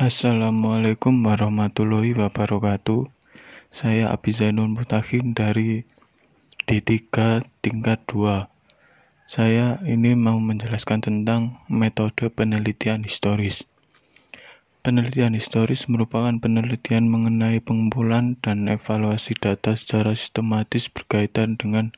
[0.00, 3.04] Assalamualaikum warahmatullahi wabarakatuh.
[3.68, 4.72] Saya Abi Zainul
[5.36, 5.84] dari
[6.64, 7.04] D3
[7.60, 8.48] tingkat 2.
[9.28, 13.68] Saya ini mau menjelaskan tentang metode penelitian historis.
[14.80, 21.92] Penelitian historis merupakan penelitian mengenai pengumpulan dan evaluasi data secara sistematis berkaitan dengan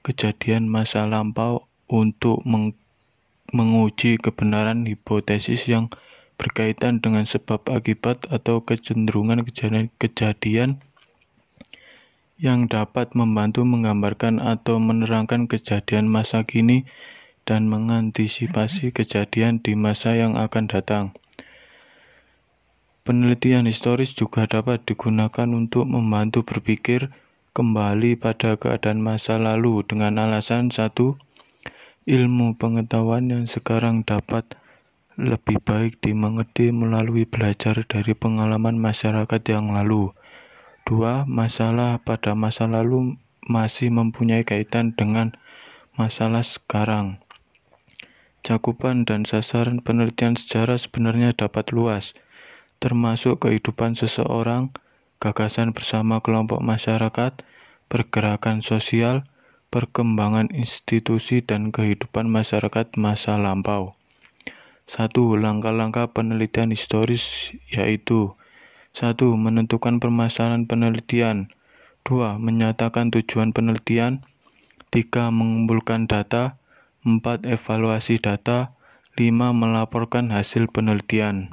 [0.00, 2.72] kejadian masa lampau untuk meng
[3.52, 5.92] menguji kebenaran hipotesis yang
[6.38, 10.78] berkaitan dengan sebab akibat atau kecenderungan kejadian, kejadian
[12.38, 16.86] yang dapat membantu menggambarkan atau menerangkan kejadian masa kini
[17.42, 21.10] dan mengantisipasi kejadian di masa yang akan datang.
[23.02, 27.10] Penelitian historis juga dapat digunakan untuk membantu berpikir
[27.56, 31.18] kembali pada keadaan masa lalu dengan alasan satu,
[32.06, 34.44] ilmu pengetahuan yang sekarang dapat
[35.18, 40.14] lebih baik dimengerti melalui belajar dari pengalaman masyarakat yang lalu.
[40.86, 45.34] Dua, masalah pada masa lalu masih mempunyai kaitan dengan
[45.98, 47.18] masalah sekarang.
[48.46, 52.14] Cakupan dan sasaran penelitian sejarah sebenarnya dapat luas,
[52.78, 54.70] termasuk kehidupan seseorang,
[55.18, 57.34] gagasan bersama kelompok masyarakat,
[57.90, 59.26] pergerakan sosial,
[59.74, 63.97] perkembangan institusi, dan kehidupan masyarakat masa lampau.
[64.88, 68.32] Satu, langkah-langkah penelitian historis yaitu
[68.96, 71.52] satu, menentukan permasalahan penelitian.
[72.08, 74.24] Dua, menyatakan tujuan penelitian.
[74.88, 76.56] Tiga, mengumpulkan data.
[77.04, 78.72] Empat, evaluasi data.
[79.14, 81.52] Lima, melaporkan hasil penelitian.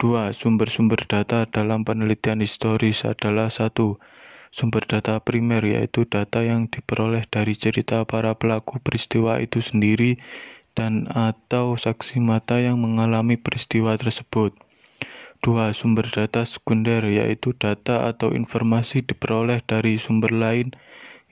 [0.00, 4.00] Dua, sumber-sumber data dalam penelitian historis adalah satu,
[4.48, 10.16] sumber data primer yaitu data yang diperoleh dari cerita para pelaku peristiwa itu sendiri
[10.78, 14.54] dan atau saksi mata yang mengalami peristiwa tersebut.
[15.40, 20.76] Dua, sumber data sekunder yaitu data atau informasi diperoleh dari sumber lain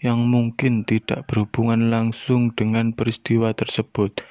[0.00, 4.22] yang mungkin tidak berhubungan langsung dengan peristiwa tersebut.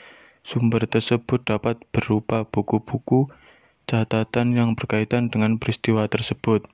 [0.42, 3.28] Sumber tersebut dapat berupa buku-buku,
[3.84, 6.66] catatan yang berkaitan dengan peristiwa tersebut.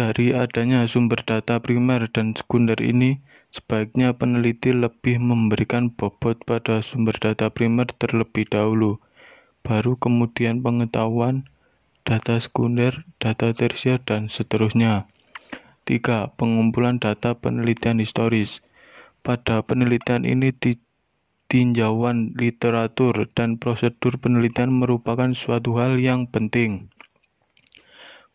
[0.00, 7.18] Dari adanya sumber data primer dan sekunder ini, Sebaiknya peneliti lebih memberikan bobot pada sumber
[7.18, 9.02] data primer terlebih dahulu,
[9.66, 11.50] baru kemudian pengetahuan,
[12.06, 15.10] data sekunder, data tersier, dan seterusnya.
[15.82, 16.30] 3.
[16.38, 18.62] Pengumpulan data penelitian historis.
[19.26, 20.54] Pada penelitian ini
[21.50, 26.86] tinjauan literatur dan prosedur penelitian merupakan suatu hal yang penting.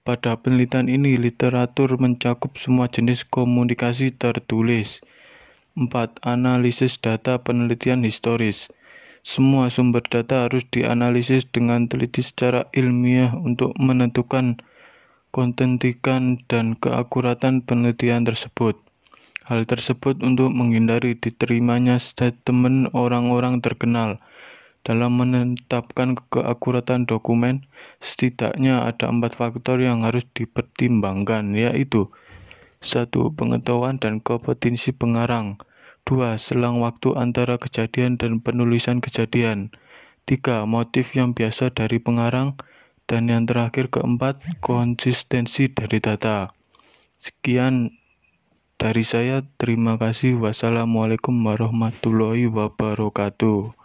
[0.06, 5.02] Pada penelitian ini, literatur mencakup semua jenis komunikasi tertulis.
[5.74, 6.22] 4.
[6.22, 8.70] Analisis data penelitian historis.
[9.26, 14.62] Semua sumber data harus dianalisis dengan teliti secara ilmiah untuk menentukan
[15.34, 18.78] kontentikan dan keakuratan penelitian tersebut.
[19.50, 24.22] Hal tersebut untuk menghindari diterimanya statement orang-orang terkenal
[24.85, 27.66] dalam menetapkan keakuratan dokumen,
[27.97, 32.13] setidaknya ada empat faktor yang harus dipertimbangkan, yaitu
[32.85, 35.57] satu, pengetahuan dan kompetensi pengarang.
[36.06, 39.74] Dua, selang waktu antara kejadian dan penulisan kejadian.
[40.29, 42.53] Tiga, motif yang biasa dari pengarang.
[43.09, 46.50] Dan yang terakhir keempat, konsistensi dari data.
[47.18, 47.97] Sekian
[48.78, 50.38] dari saya, terima kasih.
[50.38, 53.84] Wassalamualaikum warahmatullahi wabarakatuh.